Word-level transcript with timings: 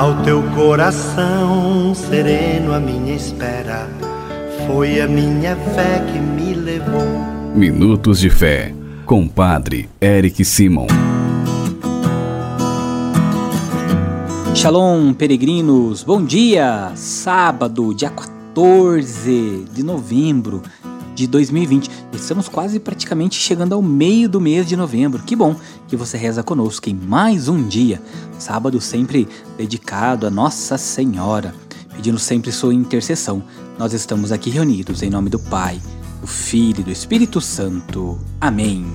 Ao 0.00 0.22
teu 0.22 0.42
coração 0.54 1.94
sereno, 1.94 2.72
a 2.72 2.80
minha 2.80 3.14
espera 3.14 3.86
foi 4.66 4.98
a 4.98 5.06
minha 5.06 5.54
fé 5.54 6.02
que 6.10 6.18
me 6.18 6.54
levou. 6.54 7.04
Minutos 7.54 8.18
de 8.18 8.30
Fé, 8.30 8.74
com 9.04 9.28
Padre 9.28 9.90
Eric 10.00 10.42
Simon. 10.42 10.86
Shalom, 14.54 15.12
peregrinos, 15.12 16.02
bom 16.02 16.24
dia! 16.24 16.92
Sábado, 16.94 17.94
dia 17.94 18.08
14 18.08 19.66
de 19.70 19.82
novembro 19.82 20.62
de 21.14 21.26
2020. 21.26 21.90
Estamos 22.12 22.48
quase 22.48 22.78
praticamente 22.78 23.36
chegando 23.36 23.74
ao 23.74 23.82
meio 23.82 24.28
do 24.28 24.40
mês 24.40 24.66
de 24.66 24.76
novembro. 24.76 25.22
Que 25.22 25.36
bom 25.36 25.56
que 25.88 25.96
você 25.96 26.16
reza 26.16 26.42
conosco 26.42 26.88
em 26.88 26.94
mais 26.94 27.48
um 27.48 27.66
dia, 27.66 28.00
sábado 28.38 28.80
sempre 28.80 29.28
dedicado 29.56 30.26
a 30.26 30.30
Nossa 30.30 30.78
Senhora, 30.78 31.54
pedindo 31.94 32.18
sempre 32.18 32.52
sua 32.52 32.74
intercessão. 32.74 33.42
Nós 33.78 33.92
estamos 33.92 34.32
aqui 34.32 34.50
reunidos 34.50 35.02
em 35.02 35.10
nome 35.10 35.30
do 35.30 35.38
Pai, 35.38 35.80
do 36.20 36.26
Filho 36.26 36.80
e 36.80 36.84
do 36.84 36.90
Espírito 36.90 37.40
Santo. 37.40 38.18
Amém. 38.40 38.86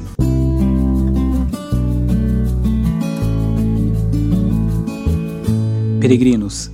Peregrinos, 5.99 6.69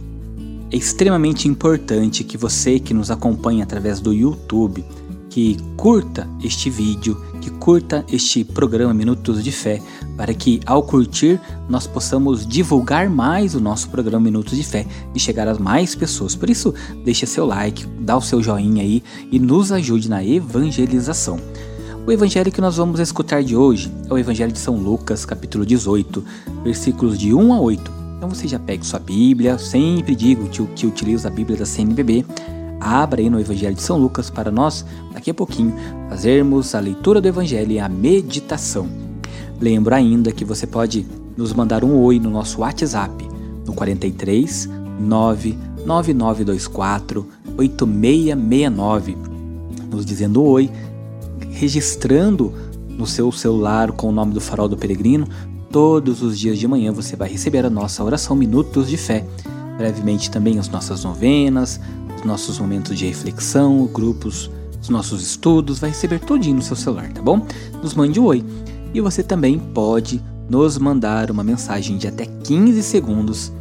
é 0.69 0.75
extremamente 0.75 1.47
importante 1.47 2.23
que 2.23 2.37
você 2.37 2.79
que 2.79 2.93
nos 2.93 3.09
acompanha 3.09 3.63
através 3.63 3.99
do 3.99 4.13
YouTube 4.13 4.83
que 5.31 5.57
curta 5.77 6.29
este 6.43 6.69
vídeo, 6.69 7.19
que 7.39 7.49
curta 7.49 8.05
este 8.11 8.43
programa 8.43 8.93
Minutos 8.93 9.41
de 9.41 9.51
Fé, 9.51 9.81
para 10.17 10.33
que 10.33 10.59
ao 10.65 10.83
curtir 10.83 11.39
nós 11.69 11.87
possamos 11.87 12.45
divulgar 12.45 13.09
mais 13.09 13.55
o 13.55 13.61
nosso 13.61 13.89
programa 13.89 14.25
Minutos 14.25 14.57
de 14.57 14.63
Fé 14.63 14.85
e 15.15 15.19
chegar 15.19 15.47
a 15.47 15.55
mais 15.55 15.95
pessoas. 15.95 16.35
Por 16.35 16.49
isso, 16.49 16.73
deixe 17.05 17.25
seu 17.25 17.45
like, 17.45 17.87
dá 18.01 18.17
o 18.17 18.21
seu 18.21 18.43
joinha 18.43 18.83
aí 18.83 19.01
e 19.31 19.39
nos 19.39 19.71
ajude 19.71 20.09
na 20.09 20.23
evangelização. 20.23 21.39
O 22.05 22.11
evangelho 22.11 22.51
que 22.51 22.59
nós 22.59 22.75
vamos 22.75 22.99
escutar 22.99 23.41
de 23.41 23.55
hoje 23.55 23.89
é 24.09 24.13
o 24.13 24.17
evangelho 24.17 24.51
de 24.51 24.59
São 24.59 24.75
Lucas, 24.75 25.23
capítulo 25.23 25.65
18, 25.65 26.23
versículos 26.61 27.17
de 27.17 27.33
1 27.33 27.53
a 27.53 27.59
8. 27.61 27.91
Então 28.17 28.29
você 28.29 28.49
já 28.49 28.59
pegue 28.59 28.85
sua 28.85 28.99
Bíblia, 28.99 29.57
sempre 29.57 30.13
digo 30.13 30.49
que 30.49 30.85
utiliza 30.85 31.29
a 31.29 31.31
Bíblia 31.31 31.57
da 31.57 31.65
CNBB 31.65 32.25
abra 32.81 33.21
aí 33.21 33.29
no 33.29 33.39
Evangelho 33.39 33.75
de 33.75 33.81
São 33.81 33.97
Lucas 33.97 34.29
para 34.29 34.51
nós, 34.51 34.85
daqui 35.13 35.29
a 35.29 35.33
pouquinho, 35.33 35.73
fazermos 36.09 36.75
a 36.75 36.79
leitura 36.79 37.21
do 37.21 37.27
Evangelho 37.27 37.71
e 37.71 37.79
a 37.79 37.87
meditação. 37.87 38.89
Lembro 39.59 39.93
ainda 39.93 40.31
que 40.31 40.43
você 40.43 40.65
pode 40.65 41.05
nos 41.37 41.53
mandar 41.53 41.83
um 41.83 41.99
oi 41.99 42.19
no 42.19 42.29
nosso 42.29 42.61
WhatsApp, 42.61 43.29
no 43.65 43.73
43 43.73 44.69
99924 44.99 47.27
8669, 47.57 49.17
nos 49.89 50.05
dizendo 50.05 50.43
oi, 50.43 50.69
registrando 51.51 52.53
no 52.89 53.05
seu 53.05 53.31
celular 53.31 53.91
com 53.91 54.09
o 54.09 54.11
nome 54.11 54.33
do 54.33 54.41
Farol 54.41 54.67
do 54.67 54.77
Peregrino. 54.77 55.27
Todos 55.69 56.21
os 56.21 56.37
dias 56.37 56.59
de 56.59 56.67
manhã 56.67 56.91
você 56.91 57.15
vai 57.15 57.29
receber 57.29 57.65
a 57.65 57.69
nossa 57.69 58.03
oração 58.03 58.35
Minutos 58.35 58.89
de 58.89 58.97
Fé. 58.97 59.25
Brevemente 59.77 60.29
também 60.29 60.59
as 60.59 60.69
nossas 60.69 61.03
novenas, 61.03 61.79
nossos 62.23 62.59
momentos 62.59 62.97
de 62.97 63.05
reflexão, 63.07 63.85
grupos, 63.87 64.49
os 64.81 64.89
nossos 64.89 65.21
estudos, 65.21 65.79
vai 65.79 65.89
receber 65.91 66.19
todinho 66.19 66.55
no 66.55 66.61
seu 66.61 66.75
celular, 66.75 67.11
tá 67.11 67.21
bom? 67.21 67.45
Nos 67.81 67.93
mande 67.93 68.19
um 68.19 68.25
oi. 68.25 68.43
E 68.93 69.01
você 69.01 69.23
também 69.23 69.59
pode 69.59 70.21
nos 70.49 70.77
mandar 70.77 71.31
uma 71.31 71.43
mensagem 71.43 71.97
de 71.97 72.07
até 72.07 72.25
15 72.25 72.83
segundos 72.83 73.51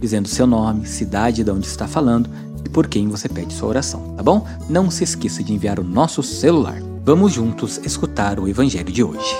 dizendo 0.00 0.28
seu 0.28 0.46
nome, 0.46 0.86
cidade 0.86 1.42
de 1.42 1.50
onde 1.50 1.66
está 1.66 1.86
falando 1.86 2.28
e 2.64 2.68
por 2.68 2.88
quem 2.88 3.08
você 3.08 3.28
pede 3.28 3.54
sua 3.54 3.68
oração, 3.68 4.14
tá 4.16 4.22
bom? 4.22 4.46
Não 4.68 4.90
se 4.90 5.04
esqueça 5.04 5.42
de 5.42 5.52
enviar 5.52 5.78
o 5.78 5.84
nosso 5.84 6.22
celular. 6.22 6.78
Vamos 7.04 7.32
juntos 7.32 7.80
escutar 7.84 8.38
o 8.38 8.48
evangelho 8.48 8.92
de 8.92 9.02
hoje. 9.02 9.36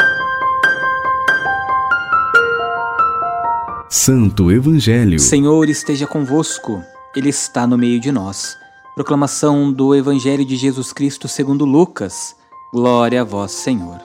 Santo 3.90 4.50
Evangelho. 4.50 5.18
Senhor 5.18 5.68
esteja 5.68 6.06
convosco. 6.06 6.82
Ele 7.16 7.28
está 7.28 7.64
no 7.64 7.78
meio 7.78 8.00
de 8.00 8.10
nós. 8.10 8.56
Proclamação 8.96 9.72
do 9.72 9.94
Evangelho 9.94 10.44
de 10.44 10.56
Jesus 10.56 10.92
Cristo 10.92 11.28
segundo 11.28 11.64
Lucas. 11.64 12.34
Glória 12.72 13.20
a 13.20 13.24
vós, 13.24 13.52
Senhor. 13.52 14.00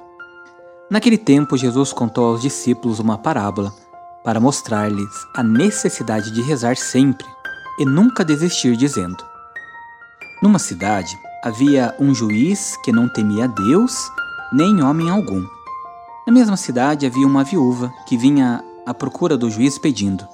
Naquele 0.92 1.18
tempo, 1.18 1.58
Jesus 1.58 1.92
contou 1.92 2.26
aos 2.28 2.42
discípulos 2.42 3.00
uma 3.00 3.18
parábola 3.18 3.74
para 4.24 4.40
mostrar-lhes 4.40 5.10
a 5.36 5.42
necessidade 5.42 6.32
de 6.32 6.44
rezar 6.44 6.78
sempre 6.78 7.26
e 7.80 7.86
nunca 7.86 8.24
desistir, 8.24 8.78
dizendo: 8.78 9.26
Numa 10.44 10.60
cidade 10.60 11.18
havia 11.44 11.96
um 12.00 12.14
juiz 12.14 12.78
que 12.84 12.92
não 12.92 13.10
temia 13.10 13.48
Deus 13.48 14.12
nem 14.54 14.84
homem 14.84 15.10
algum. 15.10 15.44
Na 16.28 16.34
mesma 16.34 16.58
cidade 16.58 17.08
havia 17.08 17.26
uma 17.26 17.44
viúva 17.44 17.92
que 18.06 18.16
vinha 18.16 18.64
à 18.86 18.94
procura 18.94 19.36
do 19.36 19.50
juiz 19.50 19.80
pedindo: 19.80 20.28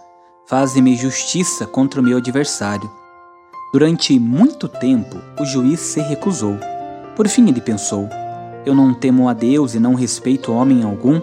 Faze-me 0.47 0.95
justiça 0.95 1.65
contra 1.65 1.99
o 1.99 2.03
meu 2.03 2.17
adversário. 2.17 2.89
Durante 3.73 4.19
muito 4.19 4.67
tempo, 4.67 5.17
o 5.39 5.45
juiz 5.45 5.79
se 5.79 5.99
recusou. 6.01 6.55
Por 7.15 7.27
fim, 7.27 7.49
ele 7.49 7.59
pensou: 7.59 8.07
Eu 8.63 8.75
não 8.75 8.93
temo 8.93 9.27
a 9.27 9.33
Deus 9.33 9.73
e 9.73 9.79
não 9.79 9.95
respeito 9.95 10.53
homem 10.53 10.83
algum, 10.83 11.19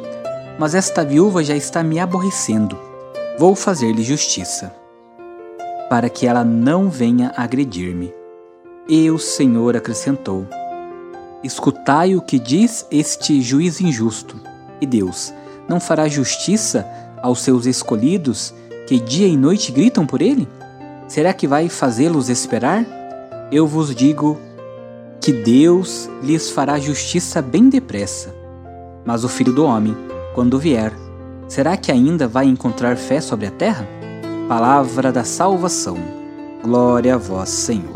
mas 0.59 0.75
esta 0.75 1.05
viúva 1.05 1.45
já 1.45 1.55
está 1.55 1.85
me 1.85 2.01
aborrecendo. 2.01 2.77
Vou 3.39 3.55
fazer-lhe 3.55 4.03
justiça, 4.03 4.75
para 5.89 6.11
que 6.11 6.27
ela 6.27 6.43
não 6.43 6.91
venha 6.91 7.33
agredir-me. 7.37 8.13
E 8.89 9.09
o 9.09 9.21
Senhor 9.21 9.77
acrescentou: 9.77 10.49
Escutai 11.45 12.17
o 12.17 12.23
que 12.23 12.41
diz 12.41 12.85
este 12.91 13.41
juiz 13.41 13.81
injusto. 13.81 14.41
E 14.81 14.87
Deus 14.87 15.33
não 15.69 15.79
fará 15.79 16.09
justiça 16.09 16.85
aos 17.23 17.41
seus 17.41 17.67
escolhidos 17.67 18.53
que 18.93 19.01
dia 19.01 19.27
e 19.27 19.39
noite 19.39 19.73
gritam 19.73 20.05
por 20.05 20.21
ele? 20.21 20.47
Será 21.09 21.33
que 21.33 21.49
vai 21.49 21.71
fazê-los 21.71 22.29
esperar? 22.29 22.85
Eu 23.51 23.67
vos 23.67 23.95
digo 23.95 24.39
que 25.19 25.33
Deus 25.33 26.11
lhes 26.23 26.51
fará 26.51 26.79
justiça 26.79 27.41
bem 27.41 27.71
depressa. 27.71 28.35
Mas 29.03 29.25
o 29.25 29.31
filho 29.31 29.51
do 29.51 29.65
homem, 29.65 29.97
quando 30.35 30.59
vier, 30.59 30.93
será 31.49 31.75
que 31.75 31.91
ainda 31.91 32.29
vai 32.29 32.45
encontrar 32.45 32.99
fé 32.99 33.19
sobre 33.23 33.47
a 33.47 33.51
terra? 33.51 33.89
Palavra 34.47 35.11
da 35.11 35.25
salvação. 35.25 35.97
Glória 36.63 37.15
a 37.15 37.19
vós, 37.19 37.49
Senhor. 37.49 37.95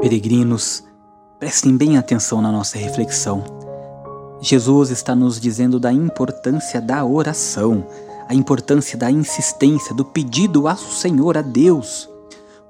Peregrinos, 0.00 0.82
prestem 1.38 1.76
bem 1.76 1.98
atenção 1.98 2.40
na 2.40 2.50
nossa 2.50 2.78
reflexão. 2.78 3.65
Jesus 4.40 4.90
está 4.90 5.14
nos 5.14 5.40
dizendo 5.40 5.80
da 5.80 5.92
importância 5.92 6.80
da 6.80 7.04
oração, 7.04 7.86
a 8.28 8.34
importância 8.34 8.98
da 8.98 9.10
insistência, 9.10 9.94
do 9.94 10.04
pedido 10.04 10.68
ao 10.68 10.76
Senhor, 10.76 11.38
a 11.38 11.42
Deus. 11.42 12.08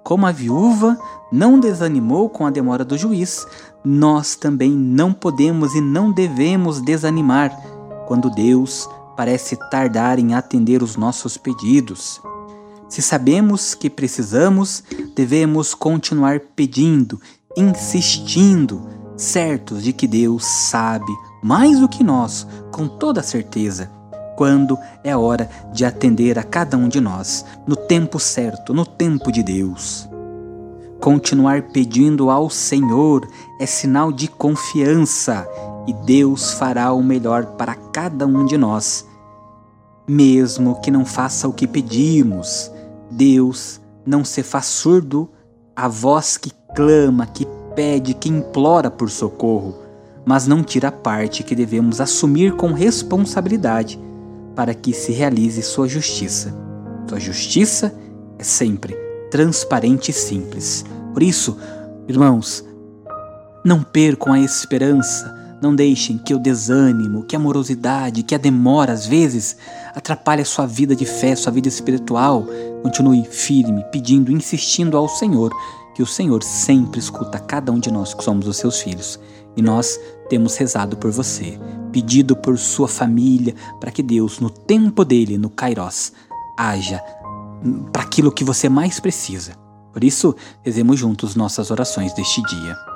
Como 0.03 0.27
a 0.27 0.33
viúva 0.33 0.97
não 1.33 1.59
desanimou 1.59 2.31
com 2.31 2.47
a 2.47 2.51
demora 2.51 2.85
do 2.85 2.97
juiz, 2.97 3.47
nós 3.85 4.37
também 4.37 4.71
não 4.71 5.13
podemos 5.13 5.75
e 5.75 5.81
não 5.81 6.13
devemos 6.13 6.81
desanimar 6.81 7.51
quando 8.07 8.31
Deus 8.31 8.89
parece 9.17 9.57
tardar 9.71 10.19
em 10.19 10.35
atender 10.35 10.83
os 10.83 10.97
nossos 10.97 11.37
pedidos. 11.37 12.21
Se 12.89 13.03
sabemos 13.03 13.75
que 13.75 13.91
precisamos, 13.91 14.85
devemos 15.15 15.75
continuar 15.75 16.39
pedindo, 16.55 17.21
insistindo, 17.57 18.87
certos 19.17 19.83
de 19.83 19.93
que 19.93 20.07
Deus 20.07 20.45
sabe 20.45 21.13
mais 21.43 21.79
do 21.81 21.89
que 21.89 22.05
nós, 22.05 22.47
com 22.71 22.87
toda 22.87 23.23
certeza, 23.23 23.91
quando 24.37 24.79
é 25.03 25.17
hora 25.17 25.49
de 25.73 25.85
atender 25.85 26.39
a 26.39 26.43
cada 26.43 26.77
um 26.77 26.89
de 26.89 27.01
nós, 27.01 27.45
no 27.67 27.75
tempo 27.75 28.19
certo, 28.19 28.75
no 28.75 28.85
tempo 28.85 29.33
de 29.33 29.43
Deus. 29.43 30.09
Continuar 31.01 31.63
pedindo 31.63 32.31
ao 32.31 32.51
Senhor 32.51 33.27
é 33.61 33.67
sinal 33.67 34.11
de 34.11 34.29
confiança 34.29 35.47
e 35.87 35.93
Deus 35.93 36.53
fará 36.53 36.93
o 36.93 37.03
melhor 37.03 37.47
para 37.57 37.75
cada 37.75 38.27
um 38.27 38.45
de 38.45 38.59
nós. 38.59 39.07
Mesmo 40.07 40.81
que 40.81 40.91
não 40.91 41.05
faça 41.05 41.47
o 41.49 41.53
que 41.53 41.67
pedimos, 41.67 42.71
Deus 43.11 43.81
não 44.05 44.25
se 44.25 44.43
faz 44.43 44.67
surdo 44.67 45.29
à 45.75 45.89
voz 45.89 46.37
que 46.37 46.51
clama, 46.75 47.27
que 47.27 47.47
pede, 47.77 48.15
que 48.15 48.29
implora 48.29 48.91
por 48.91 49.09
socorro 49.09 49.87
mas 50.27 50.49
não 50.49 50.65
tira 50.65 50.89
a 50.89 50.93
parte 50.93 51.45
que 51.45 51.55
devemos 51.55 52.01
assumir 52.01 52.57
com 52.57 52.73
responsabilidade 52.73 53.97
para 54.57 54.75
que 54.75 54.93
se 54.93 55.13
realize 55.13 55.63
sua 55.63 55.87
justiça. 55.87 56.53
Sua 57.09 57.21
justiça 57.21 57.95
é 58.37 58.43
sempre 58.43 58.97
transparente 59.31 60.11
e 60.11 60.13
simples. 60.13 60.85
Por 61.13 61.23
isso, 61.23 61.57
irmãos, 62.09 62.65
não 63.65 63.85
percam 63.85 64.33
a 64.33 64.41
esperança, 64.41 65.33
Não 65.61 65.75
deixem 65.75 66.19
que 66.19 66.35
o 66.35 66.39
desânimo, 66.39 67.25
que 67.25 67.35
a 67.35 67.39
morosidade, 67.39 68.23
que 68.23 68.35
a 68.35 68.39
demora 68.39 68.93
às 68.93 69.07
vezes 69.07 69.57
atrapalhe 69.95 70.43
a 70.43 70.45
sua 70.45 70.67
vida 70.67 70.95
de 70.95 71.07
fé, 71.07 71.35
sua 71.35 71.53
vida 71.53 71.69
espiritual. 71.69 72.47
Continue 72.83 73.25
firme, 73.25 73.85
pedindo, 73.91 74.31
insistindo 74.31 74.97
ao 74.97 75.09
Senhor, 75.09 75.51
que 75.95 76.03
o 76.03 76.07
Senhor 76.07 76.43
sempre 76.43 77.01
escuta 77.01 77.39
cada 77.39 77.73
um 77.73 77.79
de 77.79 77.91
nós 77.91 78.13
que 78.13 78.23
somos 78.23 78.47
os 78.47 78.59
seus 78.59 78.81
filhos. 78.81 79.19
E 79.57 79.63
nós 79.63 79.99
temos 80.29 80.57
rezado 80.57 80.97
por 80.97 81.11
você, 81.11 81.59
pedido 81.91 82.37
por 82.37 82.59
sua 82.59 82.87
família, 82.87 83.55
para 83.81 83.91
que 83.91 84.03
Deus, 84.03 84.39
no 84.39 84.51
tempo 84.51 85.05
dele, 85.05 85.39
no 85.39 85.49
Kairos, 85.49 86.13
haja 86.59 87.03
para 87.93 88.03
aquilo 88.03 88.31
que 88.31 88.45
você 88.45 88.69
mais 88.69 89.01
precisa. 89.01 89.53
Por 89.93 90.05
isso, 90.05 90.35
rezemos 90.63 90.99
juntos 90.99 91.35
nossas 91.35 91.71
orações 91.71 92.13
deste 92.13 92.43
dia. 92.43 92.96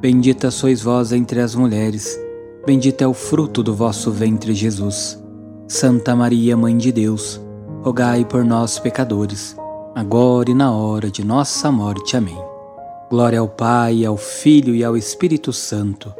Bendita 0.00 0.48
sois 0.52 0.80
vós 0.80 1.10
entre 1.10 1.40
as 1.40 1.56
mulheres, 1.56 2.16
bendito 2.64 3.02
é 3.02 3.06
o 3.06 3.12
fruto 3.12 3.64
do 3.64 3.74
vosso 3.74 4.12
ventre, 4.12 4.54
Jesus. 4.54 5.20
Santa 5.66 6.14
Maria, 6.14 6.56
Mãe 6.56 6.76
de 6.76 6.92
Deus, 6.92 7.40
rogai 7.82 8.24
por 8.24 8.44
nós, 8.44 8.78
pecadores, 8.78 9.56
agora 9.96 10.52
e 10.52 10.54
na 10.54 10.70
hora 10.70 11.10
de 11.10 11.24
nossa 11.24 11.72
morte. 11.72 12.16
Amém. 12.16 12.38
Glória 13.10 13.40
ao 13.40 13.48
Pai, 13.48 14.04
ao 14.04 14.16
Filho 14.16 14.72
e 14.72 14.84
ao 14.84 14.96
Espírito 14.96 15.52
Santo, 15.52 16.14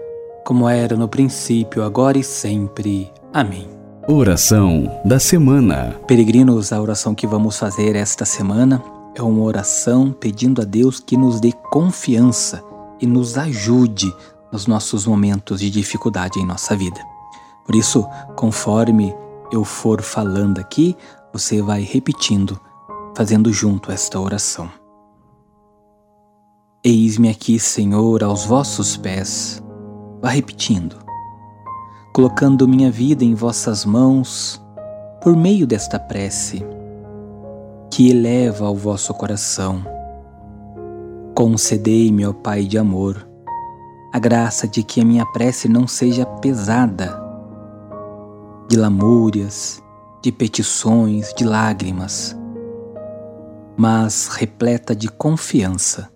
como 0.44 0.69
era 0.69 0.96
no 0.96 1.06
princípio, 1.06 1.84
agora 1.84 2.19
e 2.19 2.25
sempre. 2.25 3.08
Amém. 3.32 3.69
Oração 4.08 4.90
da 5.04 5.20
semana. 5.20 5.94
Peregrinos, 6.04 6.72
a 6.72 6.82
oração 6.82 7.14
que 7.14 7.28
vamos 7.28 7.56
fazer 7.56 7.94
esta 7.94 8.25
semana 8.25 8.82
é 9.14 9.22
uma 9.22 9.44
oração 9.44 10.10
pedindo 10.10 10.62
a 10.62 10.64
Deus 10.64 10.98
que 10.98 11.16
nos 11.16 11.38
dê 11.38 11.52
confiança 11.70 12.66
e 13.00 13.06
nos 13.06 13.37
ajude 13.39 14.12
nos 14.53 14.67
nossos 14.67 15.06
momentos 15.06 15.61
de 15.61 15.71
dificuldade 15.71 16.39
em 16.39 16.47
nossa 16.47 16.77
vida. 16.77 17.00
Por 17.65 17.75
isso, 17.75 18.06
conforme 18.35 19.15
eu 19.53 19.65
for 19.65 20.03
falando 20.03 20.59
aqui, 20.59 20.97
você 21.33 21.61
vai 21.61 21.83
repetindo, 21.83 22.59
fazendo 23.17 23.53
junto 23.53 23.93
esta 23.93 24.19
oração. 24.19 24.71
Eis-me 26.83 27.29
aqui, 27.29 27.59
Senhor, 27.59 28.23
aos 28.23 28.45
vossos 28.45 28.97
pés. 28.97 29.62
Vá 30.23 30.31
repetindo, 30.31 30.97
colocando 32.15 32.67
minha 32.67 32.91
vida 32.91 33.25
em 33.25 33.35
vossas 33.35 33.85
mãos 33.85 34.61
por 35.23 35.37
meio 35.37 35.67
desta 35.67 35.99
prece 35.99 36.65
que 37.91 38.11
eleva 38.11 38.67
ao 38.67 38.75
vosso 38.75 39.12
coração 39.15 39.98
Concedei-me, 41.38 42.26
ó 42.26 42.32
Pai 42.32 42.64
de 42.64 42.76
amor, 42.76 43.25
a 44.12 44.19
graça 44.19 44.67
de 44.67 44.82
que 44.82 45.00
a 45.00 45.05
minha 45.05 45.25
prece 45.25 45.69
não 45.69 45.87
seja 45.87 46.26
pesada 46.26 47.17
de 48.69 48.76
lamúrias, 48.76 49.81
de 50.20 50.32
petições, 50.32 51.32
de 51.35 51.44
lágrimas, 51.44 52.37
mas 53.76 54.26
repleta 54.26 54.96
de 54.96 55.08
confiança, 55.08 56.11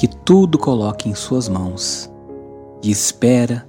que 0.00 0.08
tudo 0.08 0.56
coloque 0.56 1.10
em 1.10 1.14
Suas 1.14 1.46
mãos, 1.46 2.10
e 2.82 2.90
espera 2.90 3.68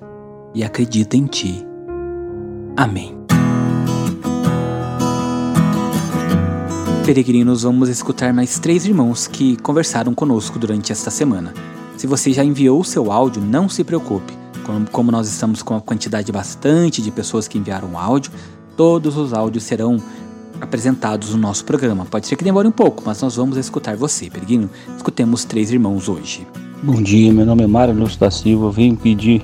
e 0.53 0.63
acredita 0.63 1.17
em 1.17 1.25
Ti. 1.25 1.67
Amém. 2.77 3.14
Peregrinos, 7.05 7.61
vamos 7.61 7.87
escutar 7.87 8.33
mais 8.33 8.57
três 8.57 8.83
irmãos 8.83 9.27
que 9.27 9.57
conversaram 9.57 10.11
conosco 10.15 10.57
durante 10.57 10.91
esta 10.91 11.11
semana. 11.11 11.53
Se 11.95 12.07
você 12.07 12.33
já 12.33 12.43
enviou 12.43 12.79
o 12.79 12.83
seu 12.83 13.11
áudio, 13.11 13.43
não 13.43 13.69
se 13.69 13.83
preocupe. 13.83 14.33
Como 14.91 15.11
nós 15.11 15.27
estamos 15.27 15.61
com 15.61 15.75
uma 15.75 15.81
quantidade 15.81 16.31
bastante 16.31 17.03
de 17.03 17.11
pessoas 17.11 17.47
que 17.47 17.59
enviaram 17.59 17.95
áudio, 17.95 18.31
todos 18.75 19.17
os 19.17 19.33
áudios 19.33 19.65
serão 19.65 20.01
apresentados 20.59 21.29
no 21.29 21.37
nosso 21.37 21.63
programa. 21.63 22.05
Pode 22.05 22.25
ser 22.25 22.37
que 22.37 22.43
demore 22.43 22.67
um 22.67 22.71
pouco, 22.71 23.03
mas 23.05 23.21
nós 23.21 23.35
vamos 23.35 23.55
escutar 23.57 23.95
você, 23.95 24.27
Peregrino. 24.27 24.67
Escutemos 24.97 25.45
três 25.45 25.71
irmãos 25.71 26.09
hoje. 26.09 26.47
Bom 26.81 27.03
dia, 27.03 27.31
meu 27.31 27.45
nome 27.45 27.65
é 27.65 27.67
Mário 27.67 27.93
Lúcio 27.93 28.19
da 28.19 28.31
Silva. 28.31 28.71
Venho 28.71 28.97
pedir 28.97 29.43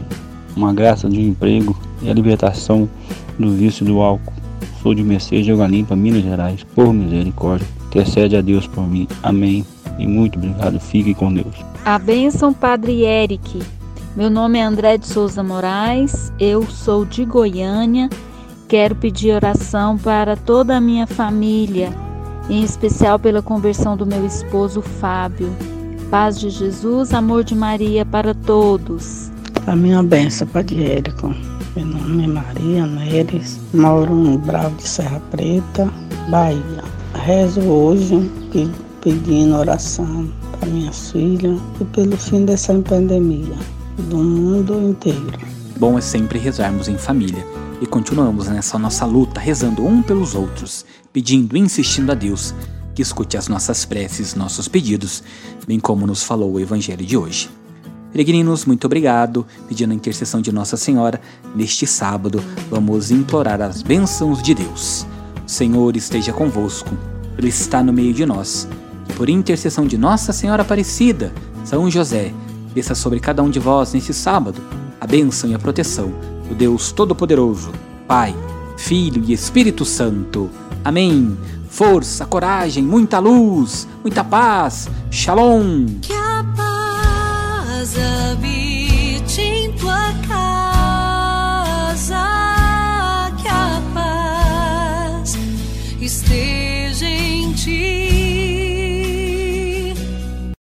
uma 0.55 0.73
graça 0.73 1.07
de 1.07 1.21
emprego 1.21 1.77
e 2.01 2.09
a 2.09 2.13
libertação 2.13 2.89
do 3.37 3.51
vício 3.51 3.85
do 3.85 4.01
álcool. 4.01 4.40
Sou 4.81 4.95
de 4.95 5.03
Mercedes 5.03 5.45
de 5.45 5.53
Limpa, 5.53 5.95
Minas 5.95 6.23
Gerais. 6.23 6.63
Por 6.75 6.91
misericórdia, 6.91 7.67
intercede 7.85 8.35
a 8.35 8.41
Deus 8.41 8.65
por 8.65 8.87
mim. 8.87 9.07
Amém. 9.21 9.65
E 9.99 10.07
muito 10.07 10.39
obrigado. 10.39 10.79
Fique 10.79 11.13
com 11.13 11.31
Deus. 11.31 11.55
A 11.85 11.99
bênção, 11.99 12.51
Padre 12.51 13.03
Eric. 13.03 13.61
Meu 14.15 14.29
nome 14.29 14.57
é 14.57 14.63
André 14.63 14.97
de 14.97 15.05
Souza 15.05 15.43
Moraes. 15.43 16.33
Eu 16.39 16.63
sou 16.63 17.05
de 17.05 17.23
Goiânia. 17.25 18.09
Quero 18.67 18.95
pedir 18.95 19.33
oração 19.33 19.97
para 19.97 20.35
toda 20.35 20.77
a 20.77 20.81
minha 20.81 21.05
família, 21.05 21.91
em 22.49 22.63
especial 22.63 23.19
pela 23.19 23.41
conversão 23.41 23.95
do 23.95 24.05
meu 24.05 24.25
esposo 24.25 24.81
Fábio. 24.81 25.53
Paz 26.09 26.39
de 26.39 26.49
Jesus, 26.49 27.13
amor 27.13 27.43
de 27.43 27.53
Maria 27.53 28.05
para 28.05 28.33
todos. 28.33 29.29
A 29.67 29.75
minha 29.75 30.01
benção, 30.01 30.47
Padre 30.47 30.83
Érico. 30.85 31.35
Meu 31.73 31.85
nome 31.85 32.25
é 32.25 32.27
Maria 32.27 32.85
Neres, 32.85 33.57
moro 33.73 34.13
no 34.13 34.37
Bravo 34.37 34.75
de 34.75 34.85
Serra 34.85 35.21
Preta, 35.31 35.89
Bahia. 36.29 36.83
Rezo 37.13 37.61
hoje 37.61 38.29
pedindo 38.99 39.55
oração 39.55 40.29
para 40.59 40.67
minhas 40.67 41.11
filhas 41.11 41.57
e 41.79 41.85
pelo 41.85 42.17
fim 42.17 42.43
dessa 42.43 42.73
pandemia 42.73 43.55
do 44.09 44.17
mundo 44.17 44.89
inteiro. 44.89 45.39
Bom 45.79 45.97
é 45.97 46.01
sempre 46.01 46.37
rezarmos 46.37 46.89
em 46.89 46.97
família 46.97 47.47
e 47.79 47.85
continuamos 47.85 48.49
nessa 48.49 48.77
nossa 48.77 49.05
luta 49.05 49.39
rezando 49.39 49.85
um 49.85 50.01
pelos 50.01 50.35
outros, 50.35 50.85
pedindo 51.13 51.55
e 51.55 51.59
insistindo 51.61 52.11
a 52.11 52.15
Deus 52.15 52.53
que 52.93 53.01
escute 53.01 53.37
as 53.37 53.47
nossas 53.47 53.85
preces, 53.85 54.35
nossos 54.35 54.67
pedidos, 54.67 55.23
bem 55.65 55.79
como 55.79 56.05
nos 56.05 56.21
falou 56.21 56.51
o 56.51 56.59
Evangelho 56.59 57.05
de 57.05 57.15
hoje. 57.15 57.49
Peregrinos, 58.11 58.65
muito 58.65 58.85
obrigado. 58.85 59.45
Pedindo 59.67 59.91
a 59.91 59.95
intercessão 59.95 60.41
de 60.41 60.51
Nossa 60.51 60.75
Senhora, 60.77 61.21
neste 61.55 61.87
sábado 61.87 62.43
vamos 62.69 63.11
implorar 63.11 63.61
as 63.61 63.81
bênçãos 63.81 64.41
de 64.41 64.53
Deus. 64.53 65.05
O 65.45 65.49
Senhor 65.49 65.95
esteja 65.95 66.33
convosco, 66.33 66.89
Ele 67.37 67.49
está 67.49 67.81
no 67.81 67.93
meio 67.93 68.13
de 68.13 68.25
nós. 68.25 68.67
Que 69.05 69.13
por 69.13 69.29
intercessão 69.29 69.85
de 69.85 69.97
Nossa 69.97 70.33
Senhora 70.33 70.61
Aparecida, 70.61 71.31
São 71.63 71.89
José, 71.89 72.33
desça 72.73 72.95
sobre 72.95 73.19
cada 73.19 73.41
um 73.41 73.49
de 73.49 73.59
vós 73.59 73.93
neste 73.93 74.13
sábado 74.13 74.61
a 74.99 75.07
bênção 75.07 75.49
e 75.49 75.55
a 75.55 75.59
proteção 75.59 76.13
do 76.47 76.53
Deus 76.53 76.91
Todo-Poderoso, 76.91 77.71
Pai, 78.07 78.35
Filho 78.77 79.23
e 79.25 79.33
Espírito 79.33 79.83
Santo. 79.83 80.47
Amém. 80.85 81.35
Força, 81.67 82.25
coragem, 82.25 82.83
muita 82.83 83.17
luz, 83.17 83.87
muita 84.03 84.23
paz. 84.23 84.87
Shalom. 85.09 85.85
Stay 96.11 96.70